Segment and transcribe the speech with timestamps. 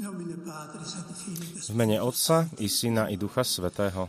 [0.00, 4.08] V mene Otca i Syna i Ducha Svetého.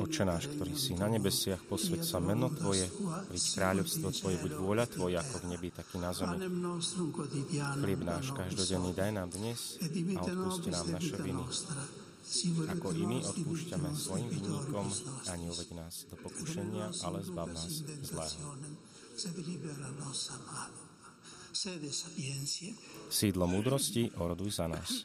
[0.00, 2.88] Oče náš, ktorý si na nebesiach, posveď sa meno Tvoje,
[3.28, 6.40] príď kráľovstvo Tvoje, buď vôľa Tvoja, ako v nebi, tak i na zemi.
[7.84, 9.76] Chlieb náš každodenný daj nám dnes
[10.16, 11.44] a odpusti nám naše viny,
[12.80, 14.88] ako i my odpúšťame svojim vinníkom
[15.28, 18.56] a neuveď nás do pokušenia, ale zbav nás zlého.
[19.16, 20.82] Sed libera nos a malo.
[21.52, 22.72] Sede sapientiae,
[23.12, 25.04] Sídlo múdrosti, oroduj za nás.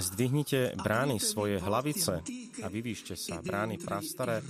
[0.00, 2.14] Zdvihnite brány svoje hlavice
[2.60, 4.44] a vyvýšte sa, brány prastaré,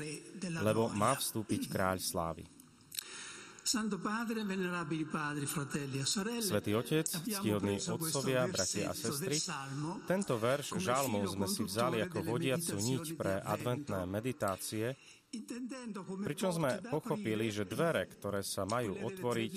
[0.62, 2.59] lebo má vstúpiť kráľ slávy.
[6.40, 9.36] Svetý Otec, ctihodní questo otcovia, bratia a sestry,
[10.08, 14.96] tento verš žalmov sme si vzali ako vodiacu niť pre adventné meditácie,
[16.24, 19.52] pričom sme pochopili, že dvere, ktoré sa majú otvoriť,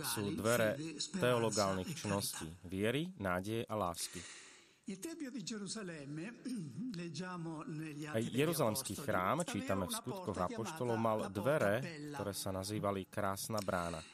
[0.00, 0.80] sú dvere
[1.18, 4.43] teologálnych e čností, viery, nádeje a lásky.
[8.36, 11.80] Jeruzalemský chrám, čítame v skutkoch apoštolov, mal dvere,
[12.12, 14.04] ktoré sa nazývali Krásna brána.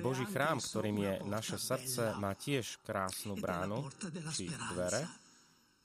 [0.00, 3.84] Boží chrám, ktorým je naše srdce, má tiež krásnu bránu,
[4.32, 5.04] či dvere,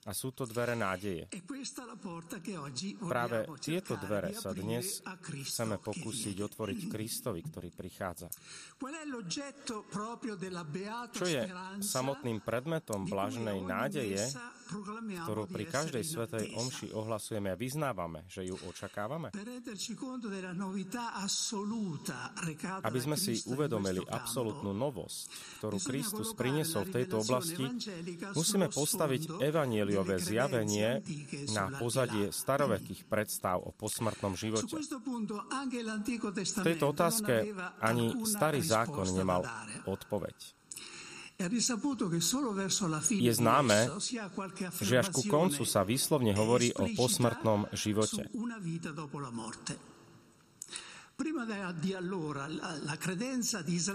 [0.04, 1.32] a sú to dvere nádeje.
[1.32, 1.40] E
[3.00, 5.00] Práve tieto dvere sa dnes
[5.48, 8.28] chceme pokúsiť otvoriť Kristovi, ktorý prichádza.
[11.14, 11.42] Čo je
[11.80, 14.20] samotným predmetom blažnej nádeje,
[14.64, 19.30] ktorú pri každej svetej omši ohlasujeme a vyznávame, že ju očakávame?
[22.84, 25.20] Aby sme si uvedomili absolútnu novosť,
[25.60, 27.64] ktorú Kristus priniesol v tejto oblasti,
[28.32, 31.04] musíme postaviť evanieliové zjavenie
[31.52, 34.74] na pozadie starovekých predstav o posmrtnom živote.
[36.34, 37.52] V tejto otázke
[37.84, 39.44] ani starý zákon nemal
[39.84, 40.63] odpoveď.
[41.34, 41.50] Je
[43.18, 43.78] di známe,
[44.78, 48.30] že až ku koncu sa výslovne hovorí o posmrtnom živote.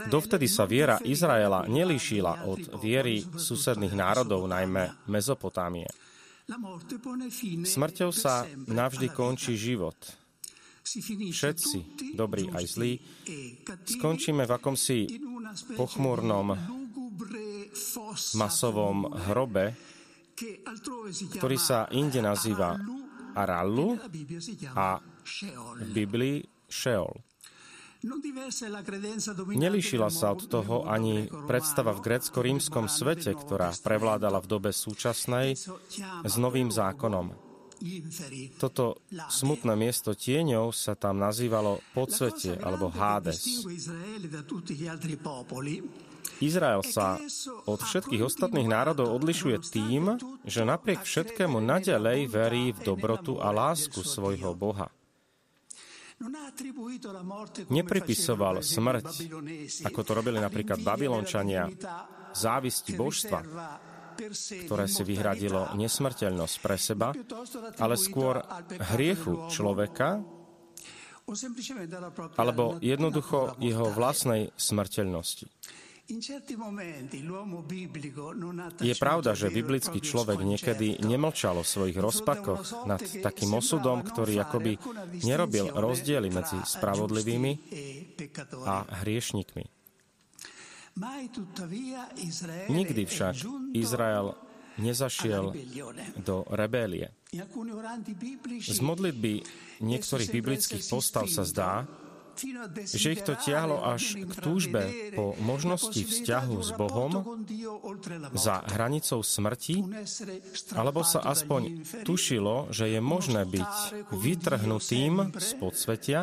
[0.07, 5.87] Dovtedy sa viera Izraela nelíšila od viery susedných národov, najmä Mezopotámie.
[7.63, 9.95] Smrťou sa navždy končí život.
[10.89, 11.77] Všetci,
[12.17, 12.97] dobrí aj zlí,
[13.29, 15.05] e Skončíme v akomsi
[15.77, 16.57] pochmúrnom,
[18.35, 19.75] masovom hrobe,
[21.37, 22.79] ktorý sa inde nazýva
[23.35, 23.99] Arallu,
[24.73, 24.97] a
[25.77, 27.29] v Biblii Sheol.
[27.99, 32.87] Non diversa è la credenza dominante Nelíšila nel sa od toho ani predstava v grécko-rímskom
[32.87, 35.59] svete, ktorá prevládala v dobe súčasnej
[36.23, 37.35] s novým zákonom.
[38.55, 43.67] Toto smutné miesto tieňov sa tam nazývalo grande alebo Hades.
[46.39, 47.19] Izrael sa
[47.67, 50.15] od všetkých ostatných národov odlišuje tým,
[50.47, 54.87] že napriek všetkému nadalej verí v dobrotu a lásku svojho Boha.
[57.71, 59.07] Nepripisoval smrť,
[59.87, 61.71] ako to robili napríklad Babylončania,
[62.35, 63.39] závisti božstva,
[64.67, 67.15] ktoré si vyhradilo nesmrteľnosť pre seba,
[67.79, 68.43] ale skôr
[68.95, 70.19] hriechu človeka
[72.35, 75.47] alebo jednoducho jeho vlastnej smrteľnosti.
[78.81, 84.41] Je pravda, že e biblický človek niekedy nemlčal o svojich rozpakoch nad takým osudom, ktorý
[84.41, 84.81] akoby
[85.21, 87.51] nerobil rozdiely medzi spravodlivými
[88.65, 89.65] a hriešnikmi.
[92.73, 93.35] Nikdy však
[93.77, 94.33] Izrael
[94.81, 95.53] nezašiel
[96.17, 97.13] do rebélie.
[98.59, 99.33] Z modlitby
[99.85, 101.85] niektorých biblických postav sa zdá,
[102.89, 107.11] že ich to tiahlo až k túžbe po možnosti vzťahu s Bohom
[108.35, 109.83] za hranicou smrti,
[110.75, 113.73] alebo sa aspoň tušilo, že je možné byť
[114.13, 116.19] vytrhnutým z podsvetia,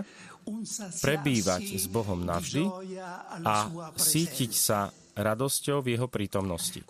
[1.03, 2.65] prebývať s Bohom navždy
[3.43, 3.67] a
[3.99, 6.85] sítiť sa radosťou v jeho prítomnosti.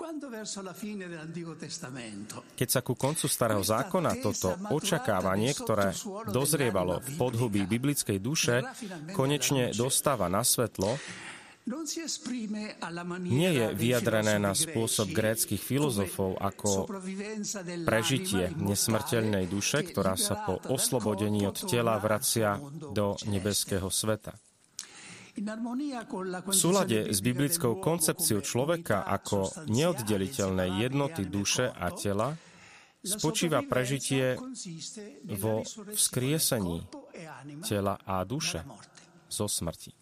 [2.59, 5.95] Keď sa ku koncu starého zákona toto očakávanie, ktoré
[6.29, 8.67] dozrievalo v podhubí biblickej duše,
[9.15, 10.99] konečne dostáva na svetlo,
[13.27, 16.87] nie je vyjadrené na spôsob gréckých filozofov ako
[17.83, 22.63] prežitie nesmrteľnej duše, ktorá sa po oslobodení od tela vracia
[22.95, 24.39] do nebeského sveta.
[25.37, 32.33] V súlade s biblickou koncepciou človeka ako neoddeliteľnej jednoty duše a tela
[33.05, 34.41] spočíva prežitie
[35.37, 35.61] vo
[35.93, 36.89] vzkriesení
[37.69, 38.65] tela a duše
[39.29, 39.93] zo smrti.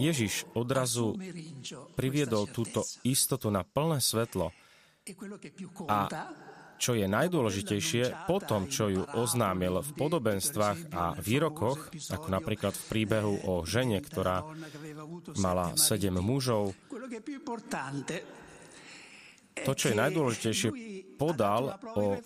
[0.00, 1.14] Ježiš odrazu
[1.94, 4.50] priviedol túto istotu na plné svetlo
[5.86, 5.98] a
[6.80, 12.84] čo je najdôležitejšie, po tom, čo ju oznámil v podobenstvách a výrokoch, ako napríklad v
[12.88, 14.48] príbehu o žene, ktorá
[15.36, 16.72] mala sedem mužov,
[19.60, 20.70] to, čo je najdôležitejšie,
[21.20, 22.16] podal o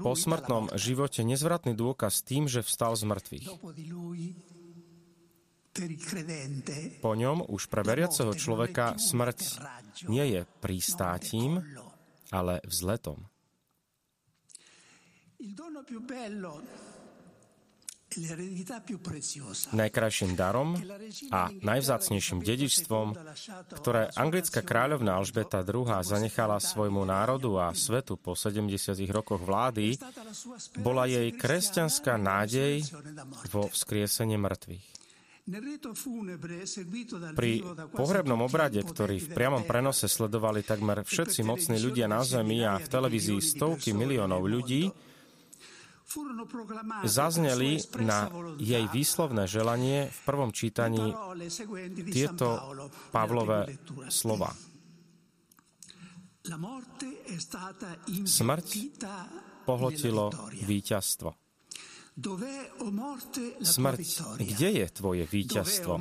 [0.00, 3.48] posmrtnom živote nezvratný dôkaz tým, že vstal z mŕtvych.
[7.04, 9.38] Po ňom už pre veriaceho človeka smrť
[10.08, 11.60] nie je pristátím,
[12.30, 13.26] ale vzletom.
[19.70, 20.74] Najkrajším darom
[21.30, 23.14] a najvzácnejším dedičstvom,
[23.70, 25.86] ktoré anglická kráľovná Alžbeta II.
[26.02, 28.66] zanechala svojmu národu a svetu po 70
[29.14, 29.94] rokoch vlády,
[30.82, 32.82] bola jej kresťanská nádej
[33.54, 34.89] vo vzkriesenie mŕtvych.
[37.34, 37.52] Pri
[37.90, 42.86] pohrebnom obrade, ktorý v priamom prenose sledovali takmer všetci mocní ľudia na Zemi a v
[42.86, 44.86] televízii stovky miliónov ľudí,
[47.06, 48.26] zazneli na
[48.58, 51.14] jej výslovné želanie v prvom čítaní
[52.10, 52.58] tieto
[53.14, 53.78] Pavlové
[54.10, 54.50] slova.
[58.26, 58.68] Smrť
[59.62, 60.34] pohltilo
[60.66, 61.49] víťazstvo.
[63.60, 64.00] Smrť,
[64.42, 65.94] kde je tvoje víťazstvo?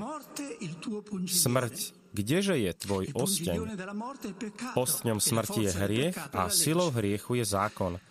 [1.29, 1.75] Smrť,
[2.11, 3.57] kdeže je tvoj osteň?
[4.73, 8.01] Ostňom smrti je hriech a silou hriechu je zákon.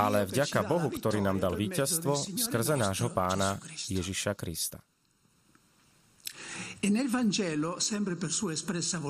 [0.00, 3.60] Ale vďaka Bohu, ktorý nám dal víťazstvo skrze nášho pána
[3.92, 4.80] Ježiša Krista.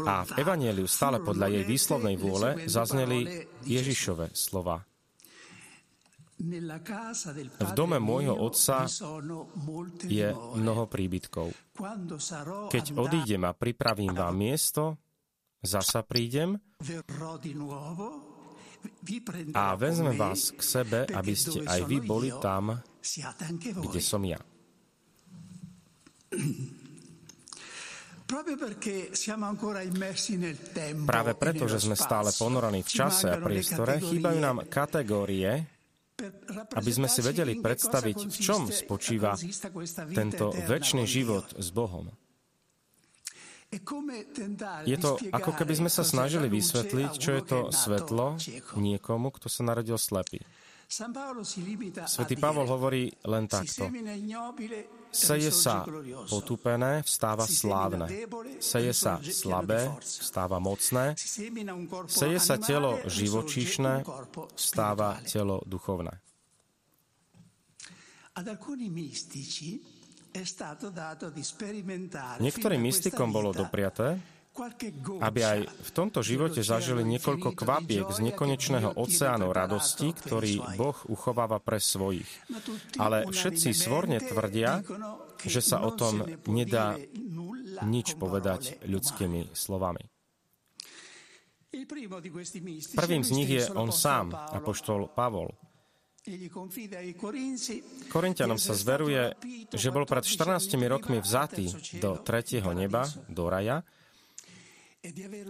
[0.04, 4.92] A v Evangeliu stále podľa jej výslovnej vôle zazneli Ježišove slova.
[6.43, 8.91] V dome môjho otca
[10.03, 11.55] je mnoho príbytkov.
[12.67, 14.99] Keď odídem a pripravím vám miesto,
[15.62, 16.59] zasa prídem
[19.55, 22.75] a vezmem vás k sebe, aby ste aj vy boli tam,
[23.62, 24.43] kde som ja.
[31.05, 35.69] Práve preto, že sme stále ponorení v čase a priestore, chýbajú nám kategórie,
[36.72, 39.34] aby sme si vedeli predstaviť, v čom spočíva
[40.14, 42.10] tento väčší život s Bohom.
[44.84, 48.36] Je to ako keby sme sa snažili vysvetliť, čo je to svetlo
[48.76, 50.44] niekomu, kto sa narodil slepý.
[52.05, 53.89] Svetý Pavol hovorí len takto.
[55.08, 55.89] Seje sa
[56.29, 58.13] potupené, vstáva slávne.
[58.61, 61.17] Seje sa slabé, vstáva mocné.
[62.05, 64.05] Seje sa telo živočíšne,
[64.53, 66.13] vstáva telo duchovné.
[72.37, 74.20] Niektorým mystikom bolo dopriaté,
[75.25, 81.56] aby aj v tomto živote zažili niekoľko kvapiek z nekonečného oceánu radosti, ktorý Boh uchováva
[81.56, 82.29] pre svojich.
[83.01, 84.85] Ale všetci svorne tvrdia,
[85.41, 87.01] že sa o tom nedá
[87.89, 90.05] nič povedať ľudskými slovami.
[92.93, 95.56] Prvým z nich je on sám, apoštol Pavol.
[98.13, 99.35] Korintianom sa zveruje,
[99.73, 103.82] že bol pred 14 rokmi vzatý do tretieho neba, do raja,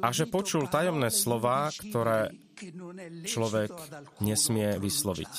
[0.01, 2.33] a že počul tajomné slova, ktoré
[3.29, 3.69] človek
[4.25, 5.35] nesmie vysloviť.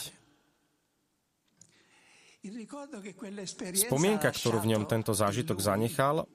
[3.74, 6.29] Spomienka, ktorú v ňom tento zážitok zanechal,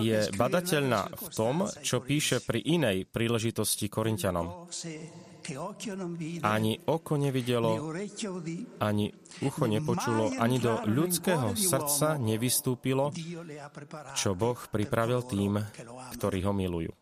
[0.00, 4.66] je badateľná v tom, čo píše pri inej príležitosti Korintianom.
[6.40, 7.92] Ani oko nevidelo,
[8.80, 9.12] ani
[9.44, 13.12] ucho nepočulo, ani do ľudského srdca nevystúpilo,
[14.16, 15.60] čo Boh pripravil tým,
[16.16, 16.92] ktorí ho milujú.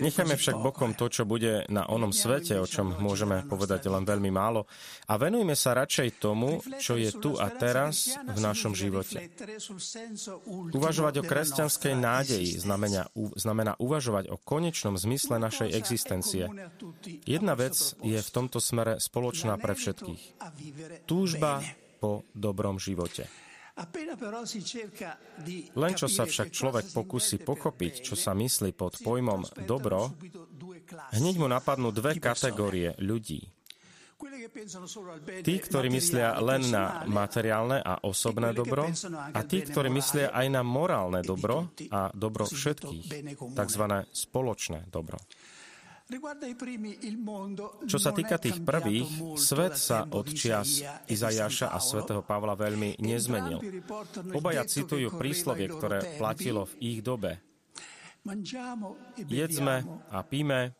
[0.00, 4.30] Necháme však bokom to, čo bude na onom svete, o čom môžeme povedať len veľmi
[4.30, 4.70] málo,
[5.10, 9.26] a venujme sa radšej tomu, čo je tu a teraz v našom živote.
[10.70, 16.46] Uvažovať o kresťanskej nádeji znamená, znamená uvažovať o konečnom zmysle našej existencie.
[17.26, 17.74] Jedna vec
[18.06, 20.38] je v tomto smere spoločná pre všetkých.
[21.10, 21.58] Túžba
[21.98, 23.49] po dobrom živote.
[25.72, 30.12] Len čo sa však človek pokusí pochopiť, čo sa myslí pod pojmom dobro,
[31.16, 33.40] hneď mu napadnú dve kategórie ľudí.
[35.40, 38.84] Tí, ktorí myslia len na materiálne a osobné dobro
[39.32, 43.84] a tí, ktorí myslia aj na morálne dobro a dobro všetkých, tzv.
[44.12, 45.16] spoločné dobro.
[47.86, 53.62] Čo sa týka tých prvých, svet sa od čias Izajaša a svätého Pavla veľmi nezmenil.
[54.34, 57.38] Obaja citujú príslovie, ktoré platilo v ich dobe.
[59.30, 60.74] Jedzme a píme,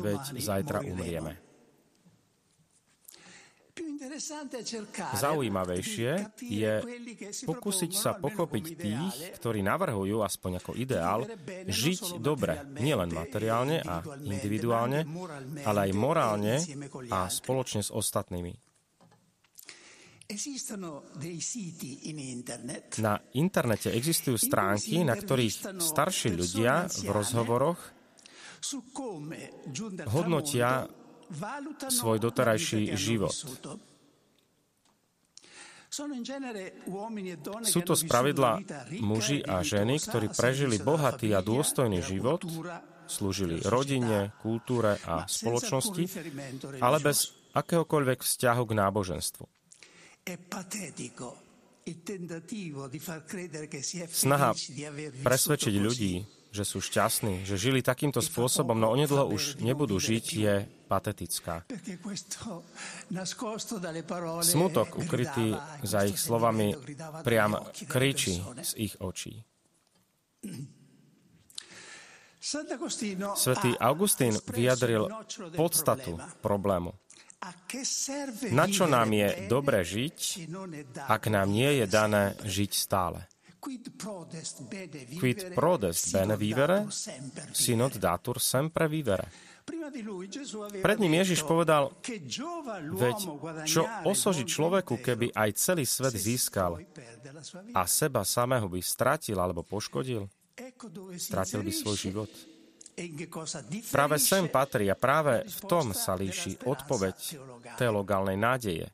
[0.00, 1.49] veď zajtra umrieme.
[5.16, 6.72] Zaujímavejšie je
[7.48, 11.24] pokúsiť sa pochopiť tých, ktorí navrhujú, aspoň ako ideál,
[11.66, 15.04] žiť dobre, nielen materiálne a individuálne,
[15.64, 16.56] ale aj morálne
[17.08, 18.52] a spoločne s ostatnými.
[23.02, 27.80] Na internete existujú stránky, na ktorých starší ľudia v rozhovoroch
[30.06, 30.86] hodnotia
[31.88, 33.34] svoj doterajší život.
[37.66, 38.62] Sú to spravidla
[39.02, 42.46] muži a ženy, ktorí prežili bohatý a dôstojný život,
[43.10, 46.06] slúžili rodine, kultúre a spoločnosti,
[46.78, 49.44] ale bez akéhokoľvek vzťahu k náboženstvu.
[54.14, 54.50] Snaha
[55.26, 60.54] presvedčiť ľudí, že sú šťastní, že žili takýmto spôsobom, no onedlho už nebudú žiť, je
[60.90, 61.62] patetická.
[64.42, 65.54] Smutok ukrytý
[65.86, 66.74] za ich slovami
[67.22, 67.54] priam
[67.86, 69.46] kričí z ich očí.
[73.36, 75.06] Svetý Augustín vyjadril
[75.54, 76.98] podstatu problému.
[78.52, 80.18] Na čo nám je dobre žiť,
[81.08, 83.29] ak nám nie je dané žiť stále?
[83.60, 83.92] Quid
[85.52, 86.88] prodest bene vivere,
[87.52, 89.28] sinod datur sempre vivere.
[90.80, 91.92] Pred ním Ježiš povedal,
[92.96, 93.18] veď
[93.68, 96.80] čo osoží človeku, keby aj celý svet získal
[97.76, 100.26] a seba samého by stratil alebo poškodil?
[101.20, 102.32] Stratil by svoj život.
[103.88, 107.16] Práve sem patrí a práve v tom sa líši odpoveď
[107.80, 108.92] teologálnej nádeje.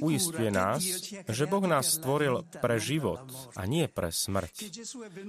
[0.00, 0.80] Uistuje nás,
[1.28, 3.24] že Boh nás stvoril pre život
[3.56, 4.54] a nie pre smrť.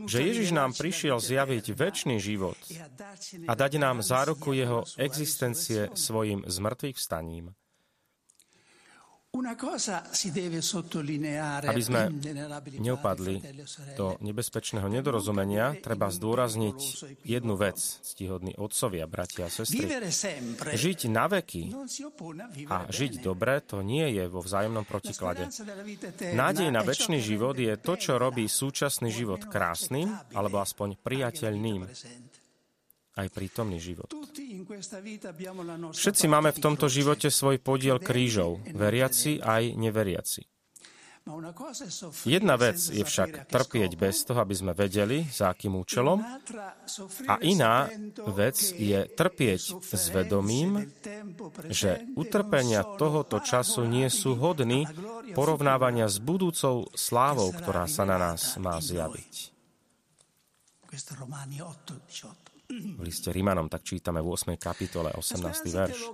[0.07, 2.59] Že Ježiš nám prišiel zjaviť väčší život
[3.48, 7.58] a dať nám záruku jeho existencie svojim zmrtvých vstaním.
[11.69, 12.01] Aby sme
[12.81, 13.36] neupadli
[13.93, 16.79] do nebezpečného nedorozumenia, treba zdôrazniť
[17.29, 19.86] jednu vec, ctihodní otcovia, bratia a sestry.
[20.74, 21.69] Žiť na veky
[22.74, 25.45] a žiť dobre, to nie je vo vzájomnom protiklade.
[26.33, 31.86] Nádej na väčší život je to, čo robí súčasný život krásnym, alebo aspoň priateľným
[33.19, 34.07] aj prítomný život.
[35.91, 40.47] Všetci máme v tomto živote svoj podiel krížov, veriaci aj neveriaci.
[42.25, 46.17] Jedna vec je však trpieť bez toho, aby sme vedeli, za akým účelom,
[47.29, 47.85] a iná
[48.33, 50.89] vec je trpieť s vedomím,
[51.69, 54.89] že utrpenia tohoto času nie sú hodní
[55.38, 59.53] porovnávania s budúcou slávou, ktorá sa na nás má zjaviť.
[62.69, 64.53] V liste Rímanom tak čítame v 8.
[64.61, 65.41] kapitole 18.
[65.73, 66.13] verš.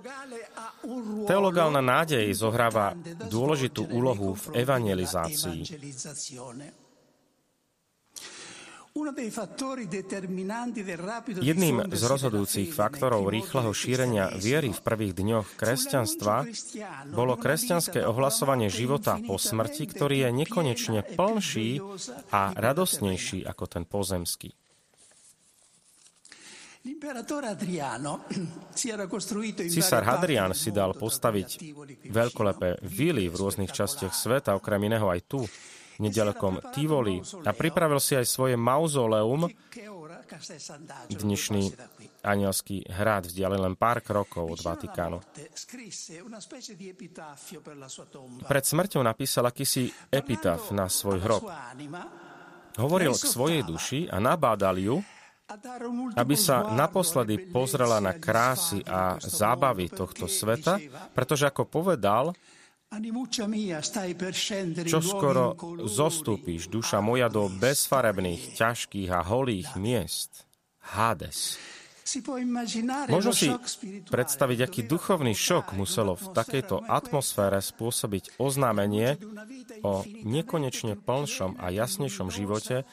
[1.28, 2.96] Teologálna nádej zohráva
[3.28, 5.68] dôležitú úlohu v evangelizácii.
[11.44, 16.48] Jedným z rozhodujúcich faktorov rýchleho šírenia viery v prvých dňoch kresťanstva
[17.12, 21.84] bolo kresťanské ohlasovanie života po smrti, ktorý je nekonečne plnší
[22.32, 24.56] a radosnejší ako ten pozemský.
[29.66, 31.48] Cisár Hadrian si dal postaviť
[32.06, 35.42] veľkolepé vily v rôznych častiach sveta, okrem iného aj tu,
[35.98, 39.50] nedalekom Tivoli, a pripravil si aj svoje mauzoleum,
[41.10, 41.74] dnešný
[42.22, 45.18] anielský hrad, vzdialený len pár krokov od Vatikánu.
[48.46, 51.42] Pred smrťou napísal akýsi epitaf na svoj hrob.
[52.76, 54.96] Hovoril k svojej duši a nabádal ju,
[56.18, 60.82] aby sa naposledy pozrela na krásy a zábavy tohto sveta,
[61.14, 62.34] pretože ako povedal,
[64.86, 65.44] čo skoro
[65.86, 70.46] zostúpiš, duša moja, do bezfarebných, ťažkých a holých miest.
[70.82, 71.58] Hades.
[73.10, 73.50] Možno si
[74.06, 79.18] predstaviť, aký duchovný šok muselo v takejto atmosfére spôsobiť oznámenie
[79.82, 82.86] o nekonečne plnšom a jasnejšom živote,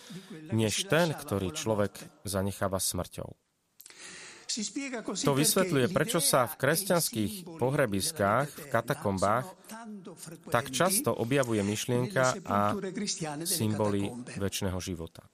[0.49, 1.93] než ten, ktorý človek
[2.25, 3.37] zanecháva smrťou.
[5.25, 9.49] To vysvetľuje, prečo sa v kresťanských pohrebiskách, v katakombách,
[10.53, 12.77] tak často objavuje myšlienka a
[13.49, 15.25] symboly väčšného života.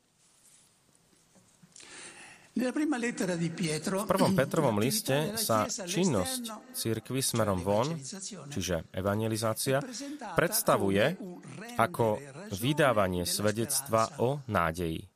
[2.59, 7.95] V prvom Petrovom liste sa činnosť církvy smerom von,
[8.51, 9.79] čiže evangelizácia,
[10.35, 11.15] predstavuje
[11.79, 12.19] ako
[12.59, 15.07] vydávanie svedectva o nádeji.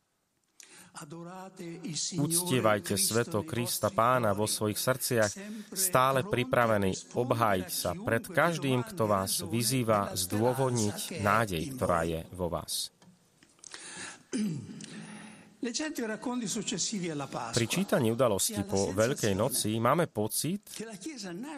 [2.21, 5.31] Uctievajte sveto Krista Pána vo svojich srdciach,
[5.73, 12.93] stále pripravený obhájiť sa pred každým, kto vás vyzýva zdôvodniť nádej, ktorá je vo vás.
[17.53, 20.59] Pri čítaní udalosti po Veľkej noci máme pocit,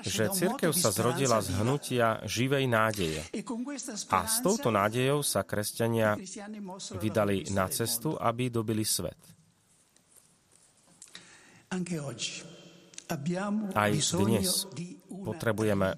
[0.06, 3.26] že cirkev sa zrodila z hnutia živej nádeje.
[3.34, 3.42] E
[4.14, 6.22] A s touto nádejou sa kresťania
[7.02, 9.18] vydali na cestu, aby dobili svet.
[13.74, 14.50] Aj dnes
[15.10, 15.98] potrebujeme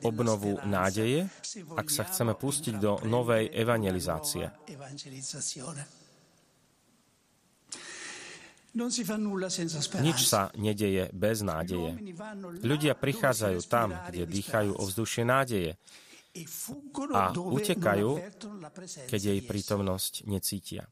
[0.00, 1.28] obnovu nádeje,
[1.76, 4.48] ak sa chceme pustiť do novej evangelizácie.
[10.00, 11.98] Nič sa nedeje bez nádeje.
[12.62, 15.74] Ľudia prichádzajú tam, kde dýchajú ovzdušie nádeje
[16.30, 16.46] e
[17.10, 18.10] a utekajú,
[19.10, 20.86] keď jej prítomnosť necítia.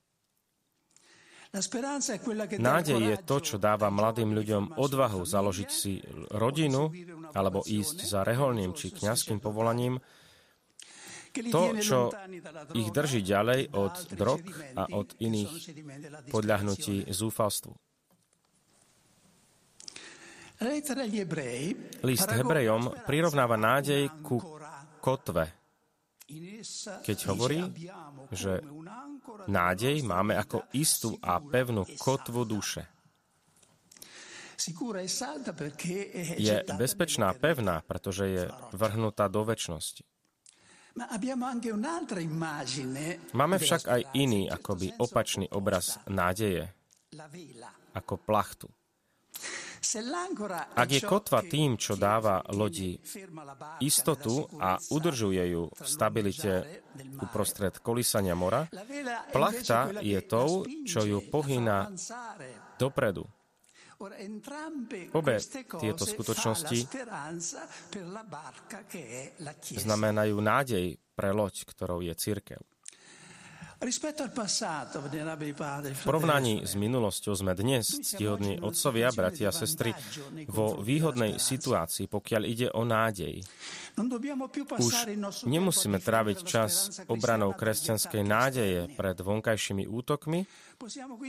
[2.59, 5.97] Nádej je to, čo dáva mladým ľuďom odvahu založiť si
[6.37, 6.93] rodinu
[7.33, 9.97] alebo ísť za reholným či kňazským povolaním,
[11.33, 11.99] to, čo
[12.75, 14.43] ich drží ďalej od drog
[14.75, 15.53] a od iných
[16.33, 17.73] podľahnutí zúfalstvu.
[22.03, 24.43] List Hebrejom prirovnáva nádej ku
[24.99, 25.55] kotve,
[27.07, 27.63] keď hovorí,
[28.35, 28.59] že
[29.47, 32.91] nádej máme ako istú a pevnú kotvu duše.
[36.35, 40.03] Je bezpečná pevná, pretože je vrhnutá do väčšnosti.
[43.33, 46.75] Máme však aj iný, akoby opačný obraz nádeje,
[47.95, 48.69] ako plachtu.
[50.75, 52.99] Ak je kotva tým, čo dáva lodi
[53.79, 56.83] istotu a udržuje ju v stabilite
[57.23, 58.67] uprostred kolísania mora,
[59.31, 61.95] plachta je tou, čo ju pohýna
[62.77, 63.25] dopredu.
[63.99, 65.35] Obe
[65.83, 66.79] tieto skutočnosti
[69.75, 72.63] znamenajú nádej pre loď, ktorou je církev.
[73.79, 73.95] V
[76.03, 79.95] porovnaní s minulosťou sme dnes, ctihodní otcovia, bratia a sestry,
[80.51, 83.39] vo výhodnej situácii, pokiaľ ide o nádej.
[84.83, 84.95] Už
[85.47, 90.43] nemusíme tráviť čas obranou kresťanskej nádeje pred vonkajšími útokmi,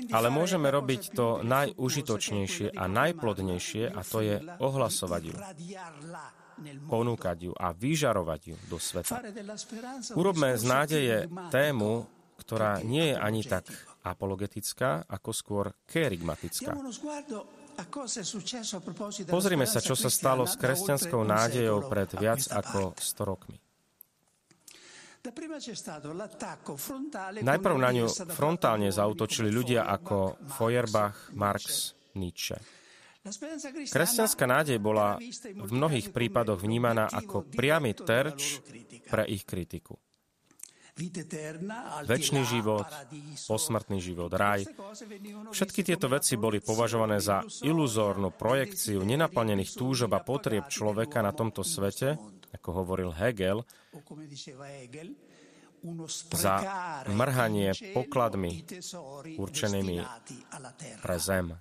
[0.09, 5.37] ale môžeme robiť to najúžitočnejšie a najplodnejšie a to je ohlasovať ju
[6.91, 9.23] ponúkať ju a vyžarovať ju do sveta.
[10.19, 12.03] Urobme z nádeje tému,
[12.49, 13.69] ktorá nie je ani tak
[14.01, 16.73] apologetická, ako skôr kerigmatická.
[19.29, 23.61] Pozrime sa, čo sa stalo s kresťanskou nádejou pred viac ako 100 rokmi.
[27.45, 32.57] Najprv na ňu frontálne zautočili ľudia ako Feuerbach, Marx, Nietzsche.
[33.93, 35.21] Kresťanská nádej bola
[35.53, 38.57] v mnohých prípadoch vnímaná ako priamy terč
[39.05, 39.99] pre ich kritiku.
[42.03, 42.83] Večný život,
[43.47, 44.67] posmrtný život, raj.
[45.55, 51.63] Všetky tieto veci boli považované za iluzórnu projekciu nenaplnených túžob a potrieb človeka na tomto
[51.63, 52.19] svete,
[52.51, 53.63] ako hovoril Hegel,
[56.35, 56.55] za
[57.07, 58.67] mrhanie pokladmi
[59.39, 59.97] určenými
[60.99, 61.55] pre zem.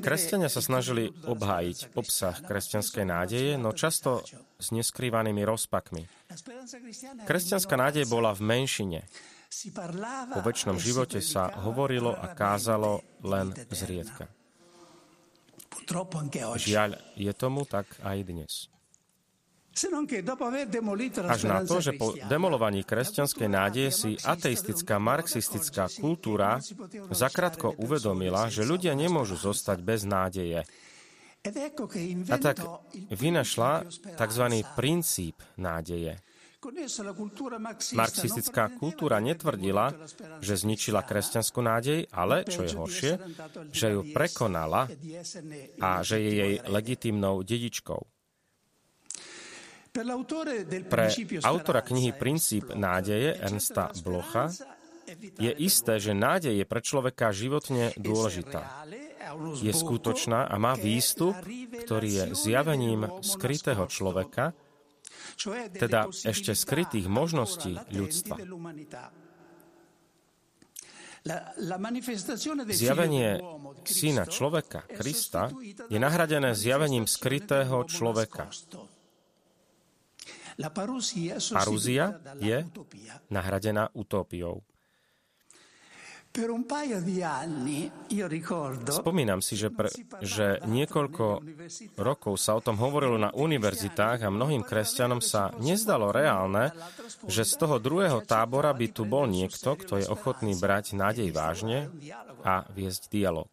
[0.00, 4.24] Kresťania sa snažili obhájiť obsah kresťanskej nádeje, no často
[4.56, 6.08] s neskrývanými rozpakmi.
[7.28, 9.04] Kresťanská nádej bola v menšine.
[10.32, 14.32] O väčšnom živote sa hovorilo a kázalo len zriedka.
[16.56, 16.90] Žiaľ,
[17.20, 18.72] je tomu tak aj dnes.
[21.26, 26.60] Až na to, že po demolovaní kresťanskej nádeje si ateistická marxistická kultúra
[27.08, 30.68] zakrátko uvedomila, že ľudia nemôžu zostať bez nádeje.
[32.28, 32.62] A tak
[33.10, 34.46] vynašla tzv.
[34.76, 36.20] princíp nádeje,
[37.98, 39.90] Marxistická kultúra netvrdila,
[40.38, 43.12] že zničila kresťanskú nádej, ale, čo je horšie,
[43.74, 44.86] že ju prekonala
[45.82, 48.21] a že je jej legitimnou dedičkou.
[49.92, 51.06] Pre
[51.44, 54.48] autora knihy Princíp nádeje Ernsta Blocha
[55.36, 58.88] je isté, že nádej je pre človeka životne dôležitá.
[59.60, 61.36] Je skutočná a má výstup,
[61.84, 64.56] ktorý je zjavením skrytého človeka,
[65.76, 68.40] teda ešte skrytých možností ľudstva.
[72.72, 73.38] Zjavenie
[73.86, 75.54] syna človeka, Krista,
[75.86, 78.50] je nahradené zjavením skrytého človeka.
[81.56, 82.04] Parúzia
[82.38, 82.62] je
[83.32, 84.62] nahradená utópiou.
[88.88, 89.92] Spomínam si, že, pre,
[90.24, 91.44] že niekoľko
[92.00, 96.72] rokov sa o tom hovorilo na univerzitách a mnohým kresťanom sa nezdalo reálne,
[97.28, 101.92] že z toho druhého tábora by tu bol niekto, kto je ochotný brať nádej vážne
[102.40, 103.52] a viesť dialog.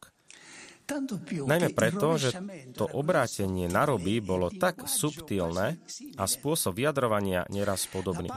[1.30, 2.34] Najmä preto, že
[2.73, 5.78] to obrátenie na roby bolo tak subtilné
[6.17, 8.30] a spôsob vyjadrovania neraz podobný.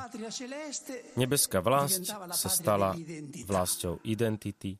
[1.16, 2.92] Nebeská vlast sa stala
[3.48, 4.76] vlastou identity,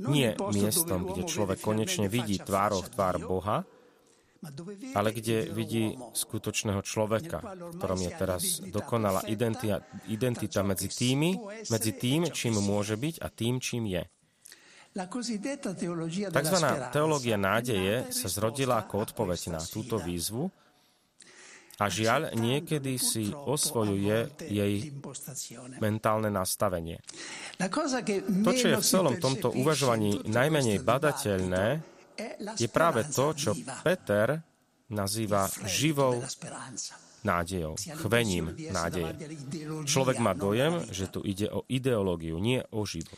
[0.00, 3.58] nie miestom, kde človek konečne vidí tvárov tvár Boha,
[4.96, 11.36] ale kde vidí skutočného človeka, v ktorom je teraz dokonalá identita, identita medzi tými,
[11.68, 14.02] medzi tým, čím môže byť a tým, čím je.
[16.34, 20.50] Takzvaná teológia nádeje sa zrodila ako odpoveď na túto výzvu
[21.78, 24.74] a žiaľ niekedy si osvojuje jej
[25.78, 26.98] mentálne nastavenie.
[28.42, 31.66] To, čo je v celom tomto uvažovaní najmenej badateľné,
[32.58, 33.50] je práve to, čo
[33.86, 34.42] Peter
[34.90, 36.18] nazýva živou
[37.22, 39.12] nádejou, chvením nádeje.
[39.86, 43.16] Človek má dojem, že tu ide o ideológiu, nie o život.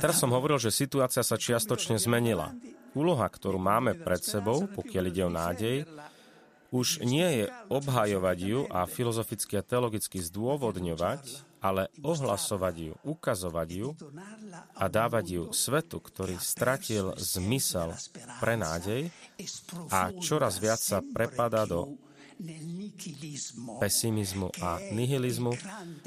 [0.00, 2.56] Teraz som hovoril, že situácia sa čiastočne zmenila.
[2.96, 5.76] Úloha, ktorú máme pred sebou, pokiaľ ide o nádej,
[6.70, 13.88] už nie je obhajovať ju a filozoficky a teologicky zdôvodňovať, ale ohlasovať ju, ukazovať ju
[14.78, 17.92] a dávať ju svetu, ktorý stratil zmysel
[18.40, 19.12] pre nádej
[19.92, 22.00] a čoraz viac sa prepada do
[23.80, 25.52] pesimizmu a nihilizmu,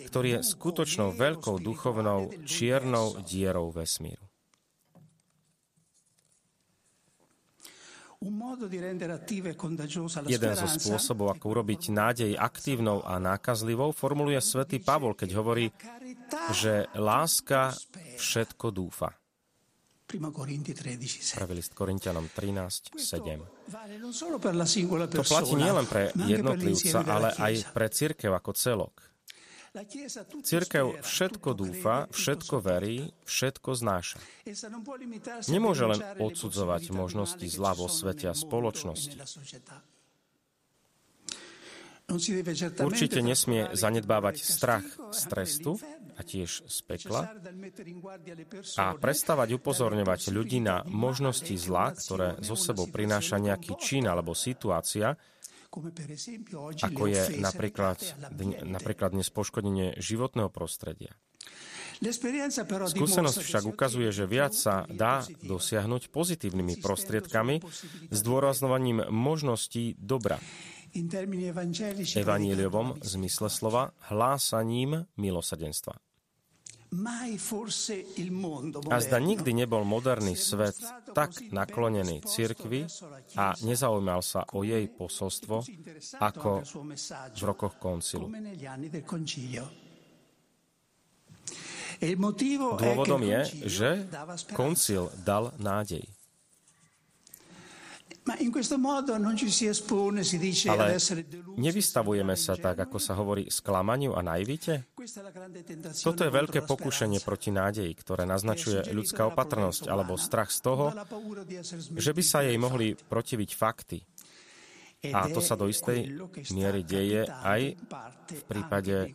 [0.09, 4.21] ktorý je skutočnou veľkou duchovnou čiernou dierou vesmíru.
[10.31, 15.67] Jeden zo spôsobov, ako urobiť nádej aktívnou a nákazlivou, formuluje svätý Pavol, keď hovorí,
[16.55, 17.75] že láska
[18.15, 19.11] všetko dúfa.
[20.13, 23.41] Prvý list Korintianom 13, 7.
[25.10, 28.93] To platí nielen pre jednotlivca, ale aj pre církev ako celok.
[30.45, 34.21] Církev všetko dúfa, všetko verí, všetko znáša.
[35.49, 39.17] Nemôže len odsudzovať možnosti zla vo svete a spoločnosti.
[42.84, 45.82] Určite nesmie zanedbávať strach z trestu,
[46.13, 47.34] a tiež z pekla
[48.78, 55.17] a prestávať upozorňovať ľudí na možnosti zla, ktoré zo sebou prináša nejaký čin alebo situácia,
[56.82, 57.97] ako je napríklad,
[58.62, 61.17] napríklad dnes poškodenie životného prostredia.
[62.93, 67.63] Skúsenosť však ukazuje, že viac sa dá dosiahnuť pozitívnymi prostriedkami,
[68.12, 70.41] zdôraznovaním možností dobra.
[72.15, 75.97] Evaníliovom zmysle slova hlásaním milosadenstva.
[78.93, 80.77] A zda nikdy nebol moderný svet
[81.17, 82.86] tak naklonený cirkvi
[83.34, 85.65] a nezaujímal sa o jej posolstvo
[86.21, 86.62] ako
[87.34, 88.29] v rokoch koncilu.
[92.77, 93.89] Dôvodom je, že
[94.53, 96.06] koncil dal nádej.
[100.71, 100.95] Ale
[101.59, 104.88] nevystavujeme sa tak, ako sa hovorí, sklamaniu a naivite?
[105.99, 110.95] Toto je veľké pokušenie proti nádeji, ktoré naznačuje ľudská opatrnosť alebo strach z toho,
[111.99, 113.99] že by sa jej mohli protiviť fakty.
[115.12, 116.15] A to sa do istej
[116.55, 117.75] miery deje aj
[118.31, 119.12] v prípade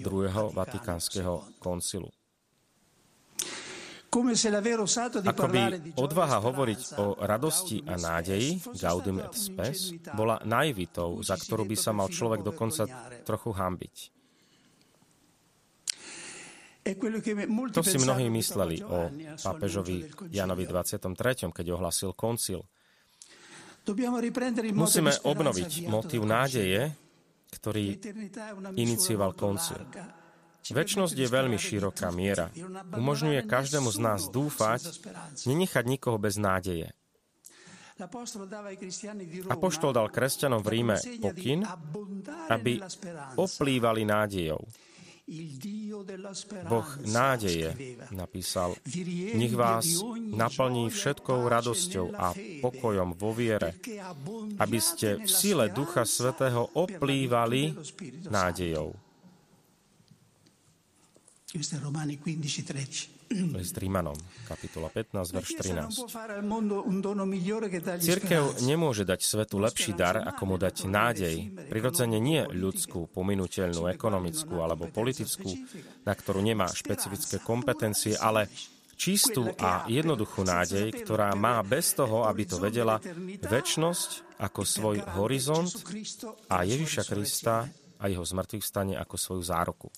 [0.00, 2.08] druhého vatikánskeho koncilu.
[4.08, 5.62] Ako by
[6.00, 11.92] odvaha hovoriť o radosti a nádeji, Gaudium et Spes, bola naivitou, za ktorú by sa
[11.92, 12.88] mal človek dokonca
[13.28, 13.96] trochu hambiť.
[17.76, 19.12] To si mnohí mysleli o
[19.44, 22.64] pápežovi Janovi 23., keď ohlasil koncil.
[24.72, 26.96] Musíme obnoviť motív nádeje,
[27.52, 27.96] ktorý
[28.72, 29.84] inicioval koncil.
[30.68, 32.52] Väčnosť je veľmi široká miera.
[32.92, 34.88] Umožňuje každému z nás dúfať,
[35.48, 36.92] nenechať nikoho bez nádeje.
[39.50, 41.66] Apoštol dal kresťanom v Ríme pokyn,
[42.46, 42.78] aby
[43.34, 44.62] oplývali nádejou.
[46.72, 47.68] Boh nádeje
[48.16, 48.72] napísal,
[49.36, 52.32] nech vás naplní všetkou radosťou a
[52.64, 53.76] pokojom vo viere,
[54.56, 57.76] aby ste v sile Ducha Svetého oplývali
[58.32, 59.07] nádejou.
[63.32, 66.04] List Rímanom, kapitola 15, verš 13.
[68.04, 71.48] Cirkev nemôže dať svetu lepší dar, ako mu dať nádej.
[71.72, 75.48] Prirodzene nie ľudskú, pominuteľnú, ekonomickú alebo politickú,
[76.04, 78.52] na ktorú nemá špecifické kompetencie, ale
[79.00, 83.00] čistú a jednoduchú nádej, ktorá má bez toho, aby to vedela,
[83.40, 85.72] väčnosť ako svoj horizont
[86.52, 87.64] a Ježiša Krista
[87.96, 89.88] a jeho zmrtvých stane ako svoju zároku.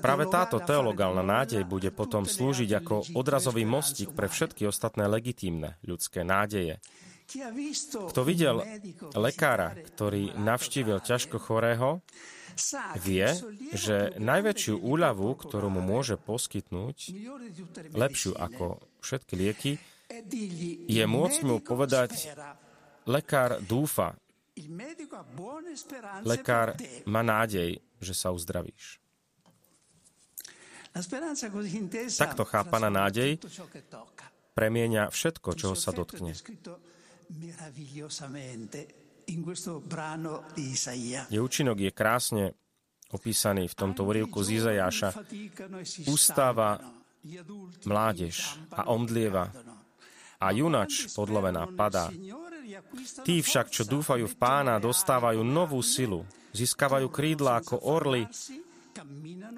[0.00, 6.24] Práve táto teologálna nádej bude potom slúžiť ako odrazový mostík pre všetky ostatné legitímne ľudské
[6.24, 6.80] nádeje.
[7.92, 8.64] Kto videl
[9.12, 12.00] lekára, ktorý navštívil ťažko chorého,
[13.00, 13.28] vie,
[13.72, 16.96] že najväčšiu úľavu, ktorú mu môže poskytnúť,
[17.96, 19.72] lepšiu ako všetky lieky,
[20.88, 22.36] je môcť mu povedať,
[23.08, 24.12] lekár dúfa,
[26.22, 26.76] lekár
[27.08, 29.00] má nádej, že sa uzdravíš.
[32.20, 33.40] Takto chápaná nádej
[34.52, 36.36] premieňa všetko, čoho sa dotkne.
[41.32, 42.44] Je účinok je krásne
[43.12, 45.16] opísaný v tomto úrivku z Izajáša.
[46.08, 46.80] Ustáva
[47.88, 49.48] mládež a omdlieva
[50.42, 52.10] a junač podlovená padá.
[53.26, 58.28] Tí však, čo dúfajú v pána, dostávajú novú silu, získavajú krídla ako orly,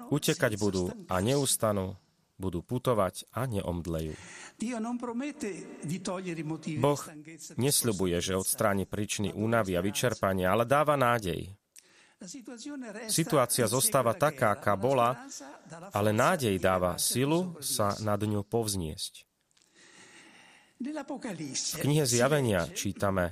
[0.09, 1.99] utekať budú a neustanú,
[2.35, 4.15] budú putovať a neomdlejú.
[6.79, 7.01] Boh
[7.59, 11.51] nesľubuje, že odstráni príčiny únavy a vyčerpania, ale dáva nádej.
[13.11, 15.19] Situácia zostáva taká, aká bola,
[15.91, 19.27] ale nádej dáva silu sa nad ňou povzniesť.
[20.75, 23.31] V knihe Zjavenia čítame,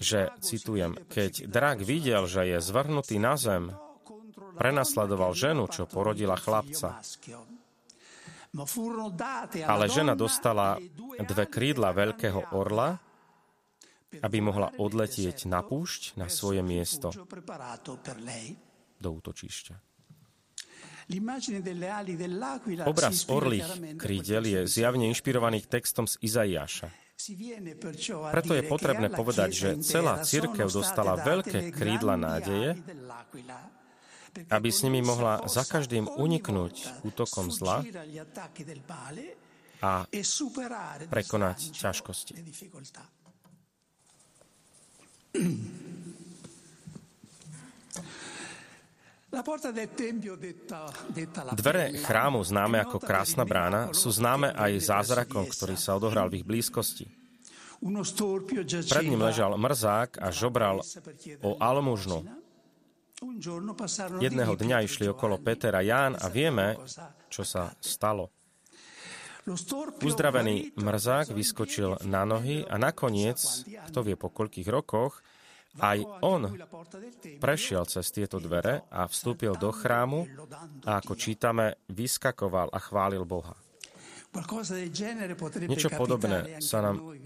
[0.00, 3.70] že, citujem, keď drak videl, že je zvrhnutý na zem,
[4.56, 7.04] prenasledoval ženu, čo porodila chlapca.
[9.68, 10.80] Ale žena dostala
[11.20, 12.96] dve krídla veľkého orla,
[14.24, 17.12] aby mohla odletieť na púšť na svoje miesto
[18.96, 19.74] do útočišťa.
[22.82, 26.90] Obraz orlých krídel je zjavne inšpirovaný textom z Izaiáša.
[28.34, 32.74] Preto je potrebné povedať, že celá církev dostala veľké krídla nádeje,
[34.50, 37.86] aby s nimi mohla za každým uniknúť útokom zla
[39.80, 40.04] a
[41.08, 42.34] prekonať ťažkosti.
[51.58, 56.46] Dvere chrámu, známe ako krásna brána, sú známe aj zázrakom, ktorý sa odohral v ich
[56.46, 57.10] blízkosti.
[58.86, 60.80] Pred ním ležal mrzák a žobral
[61.42, 62.22] o almužnu.
[64.22, 66.78] Jedného dňa išli okolo Peter a Ján a vieme,
[67.26, 68.30] čo sa stalo.
[70.02, 73.38] Uzdravený mrzák vyskočil na nohy a nakoniec,
[73.90, 75.22] kto vie po koľkých rokoch,
[75.80, 76.42] aj on
[77.40, 80.24] prešiel cez tieto dvere a vstúpil do chrámu
[80.88, 83.56] a ako čítame, vyskakoval a chválil Boha.
[85.64, 87.16] Niečo podobné sa, nám,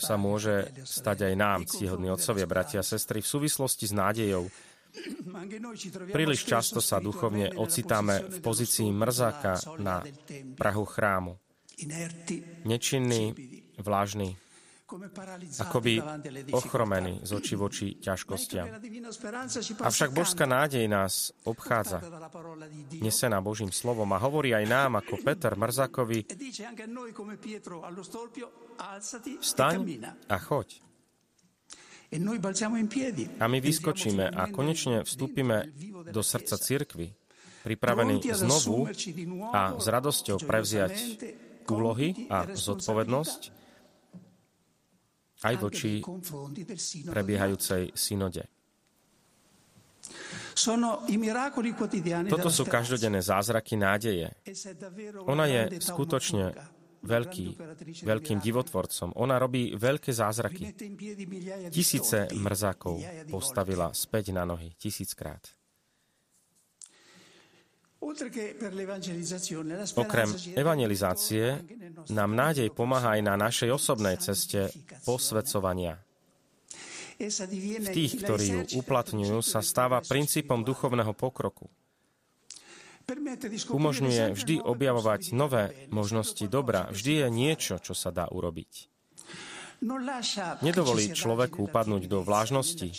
[0.00, 4.48] sa môže stať aj nám, ctihodní otcovia, bratia a sestry, v súvislosti s nádejou.
[6.08, 10.00] Príliš často sa duchovne ocitáme v pozícii mrzáka na
[10.56, 11.36] prahu chrámu.
[12.64, 13.36] Nečinný,
[13.76, 14.40] vlážny,
[15.60, 16.00] akoby
[16.48, 18.72] ochromený z očí voči ťažkostiam.
[19.84, 22.00] Avšak božská nádej nás obchádza,
[22.96, 26.24] nesená Božím slovom a hovorí aj nám, ako Peter Mrzakovi,
[29.44, 29.76] vstaň
[30.24, 30.68] a choď.
[33.36, 35.68] A my vyskočíme a konečne vstúpime
[36.08, 37.12] do srdca cirkvy,
[37.68, 38.88] pripravení znovu
[39.52, 40.96] a s radosťou prevziať
[41.68, 43.57] úlohy a zodpovednosť,
[45.42, 46.02] aj voči
[47.06, 48.46] prebiehajúcej synode.
[52.28, 54.34] Toto sú každodenné zázraky nádeje.
[55.28, 56.56] Ona je skutočne
[57.04, 57.46] veľký,
[58.02, 59.14] veľkým divotvorcom.
[59.14, 60.74] Ona robí veľké zázraky.
[61.70, 62.98] Tisíce mrzákov
[63.30, 65.57] postavila späť na nohy, tisíckrát.
[69.98, 71.44] Okrem evangelizácie
[72.14, 74.70] nám nádej pomáha aj na našej osobnej ceste
[75.02, 75.98] posvedcovania.
[77.18, 81.66] V tých, ktorí ju uplatňujú, sa stáva princípom duchovného pokroku.
[83.66, 86.86] Umožňuje vždy objavovať nové možnosti dobra.
[86.94, 88.86] Vždy je niečo, čo sa dá urobiť.
[90.62, 92.94] Nedovolí človeku upadnúť do vlážnosti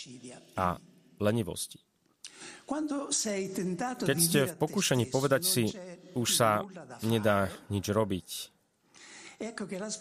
[0.56, 0.76] a
[1.16, 1.80] lenivosti.
[4.00, 5.64] Keď ste v pokušení povedať si,
[6.14, 6.62] už sa
[7.02, 8.28] nedá nič robiť,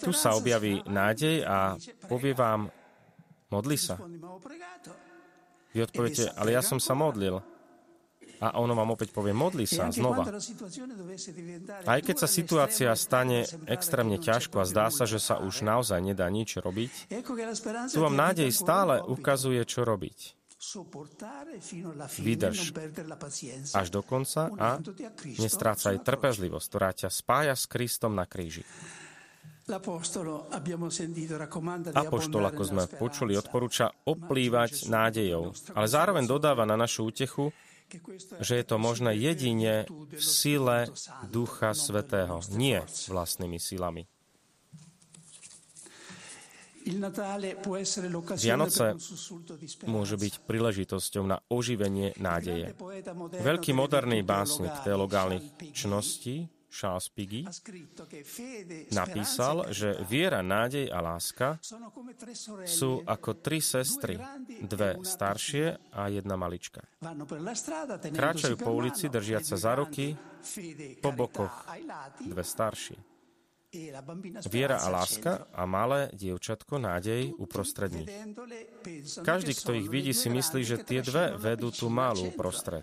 [0.03, 1.79] tu sa objaví nádej a
[2.11, 2.67] povie vám,
[3.47, 3.95] modli sa.
[5.71, 7.39] Vy odpoviete, ale ja som sa modlil.
[8.39, 10.23] A ono vám opäť povie, modli sa znova.
[11.83, 16.27] Aj keď sa situácia stane extrémne ťažko a zdá sa, že sa už naozaj nedá
[16.31, 17.11] nič robiť,
[17.91, 20.38] tu vám nádej stále ukazuje, čo robiť.
[22.19, 22.75] Vydrž
[23.71, 24.75] až do konca a
[25.39, 28.67] nestrácaj trpezlivosť, ktorá ťa spája s Kristom na kríži.
[31.95, 37.55] Apoštol, ako sme počuli, odporúča oplývať nádejou, ale zároveň dodáva na našu útechu,
[38.41, 40.89] že je to možné jedine v sile
[41.29, 44.09] Ducha Svetého, nie vlastnými silami.
[48.39, 48.85] Vianoce
[49.85, 52.73] môžu byť príležitosťou na oživenie nádeje.
[53.39, 57.41] Veľký moderný básnik teologálnych čností Charles Piggy
[58.93, 61.57] napísal, že viera, nádej a láska
[62.69, 64.21] sú ako tri sestry,
[64.61, 66.85] dve staršie a jedna malička.
[68.05, 70.13] Kráčajú po ulici, držiať sa za ruky,
[71.01, 71.65] po bokoch
[72.21, 73.18] dve staršie.
[74.49, 78.09] Viera a láska a malé dievčatko nádej uprostred nich.
[79.21, 82.81] Každý, kto ich vidí, si myslí, že tie dve vedú tú malú prostred.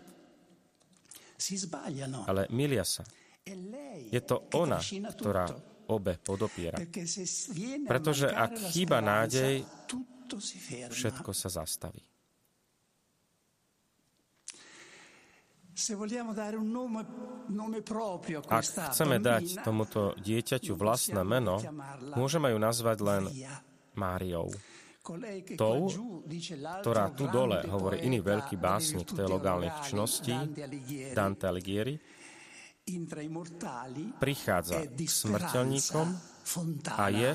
[2.30, 3.02] Ale milia sa.
[4.14, 4.78] Je to ona,
[5.18, 5.50] ktorá
[5.90, 6.78] obe podopiera.
[7.86, 9.66] Pretože ak chýba nádej,
[10.94, 12.02] všetko sa zastaví.
[18.48, 21.60] Ak chceme dať tomuto dieťaťu vlastné meno,
[22.16, 23.22] môžeme ju nazvať len
[23.92, 24.48] Máriou.
[25.54, 25.86] Tou,
[26.82, 30.34] ktorá tu dole, hovorí iný veľký básnik teologálnych čností,
[31.14, 31.94] Dante Alighieri,
[34.18, 36.06] prichádza k smrteľníkom
[36.96, 37.30] a je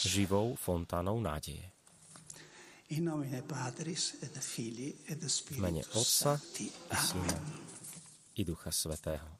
[0.00, 1.73] živou fontánou nádeje.
[5.50, 7.40] V mene Otca i Syna
[8.34, 9.33] i Ducha Svetého.